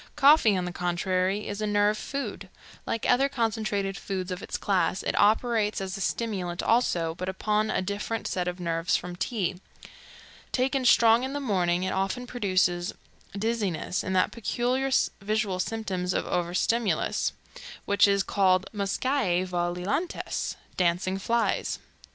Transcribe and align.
Coffee, 0.15 0.57
on 0.57 0.65
the 0.65 0.71
contrary, 0.71 1.47
is 1.47 1.61
a 1.61 1.67
nerve 1.67 1.95
food. 1.95 2.49
Like 2.87 3.07
other 3.07 3.29
concentrated 3.29 3.95
foods 3.95 4.31
of 4.31 4.41
its 4.41 4.57
class, 4.57 5.03
it 5.03 5.15
operates 5.15 5.79
as 5.79 5.95
a 5.95 6.01
stimulant 6.01 6.63
also, 6.63 7.13
but 7.13 7.29
upon 7.29 7.69
a 7.69 7.83
different 7.83 8.25
set 8.27 8.47
of 8.47 8.59
nerves 8.59 8.95
from 8.97 9.15
tea. 9.15 9.61
Taken 10.51 10.85
strong 10.85 11.21
in 11.23 11.33
the 11.33 11.39
morning, 11.39 11.83
it 11.83 11.91
often 11.93 12.25
produces 12.25 12.95
dizziness 13.37 14.03
and 14.03 14.15
that 14.15 14.31
peculiar 14.31 14.89
visual 15.21 15.59
symptom 15.59 16.05
of 16.05 16.25
overstimulus 16.25 17.33
which 17.85 18.07
is 18.07 18.23
called 18.23 18.67
muscae 18.73 19.45
volilantes 19.47 20.55
dancing 20.77 21.19
flies. 21.19 21.77